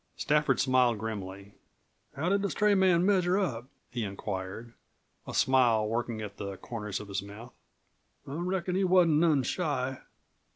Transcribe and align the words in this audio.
Stafford 0.17 0.59
smiled 0.59 0.97
grimly. 0.97 1.53
"How 2.15 2.27
did 2.29 2.41
the 2.41 2.49
stray 2.49 2.73
man 2.73 3.05
measure 3.05 3.37
up?" 3.37 3.65
he 3.91 4.03
inquired, 4.03 4.73
a 5.27 5.33
smile 5.35 5.87
working 5.87 6.23
at 6.23 6.37
the 6.37 6.57
corners 6.57 6.99
of 6.99 7.07
his 7.07 7.21
mouth. 7.21 7.53
"I 8.27 8.33
reckon 8.33 8.73
he 8.75 8.83
wasn't 8.83 9.19
none 9.19 9.43
shy?" 9.43 9.99